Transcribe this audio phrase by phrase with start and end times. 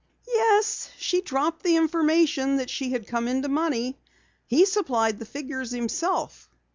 [0.33, 3.99] "Yes, she dropped the information that she had come into money.
[4.47, 6.49] He supplied figures himself."